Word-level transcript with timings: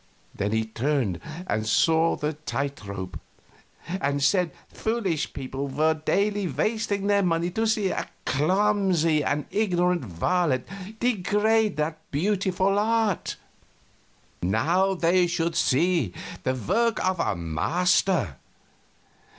Then 0.33 0.51
he 0.51 0.65
turned 0.65 1.19
and 1.45 1.67
saw 1.67 2.15
the 2.15 2.33
tight 2.33 2.83
rope, 2.87 3.19
and 3.87 4.23
said 4.23 4.49
foolish 4.67 5.31
people 5.31 5.67
were 5.67 5.93
daily 5.93 6.47
wasting 6.47 7.05
their 7.05 7.21
money 7.21 7.51
to 7.51 7.67
see 7.67 7.89
a 7.91 8.09
clumsy 8.25 9.23
and 9.23 9.45
ignorant 9.51 10.03
varlet 10.03 10.67
degrade 10.99 11.77
that 11.77 11.99
beautiful 12.09 12.79
art; 12.79 13.35
now 14.41 14.95
they 14.95 15.27
should 15.27 15.55
see 15.55 16.13
the 16.41 16.55
work 16.55 16.99
of 17.07 17.19
a 17.19 17.35
master. 17.35 18.37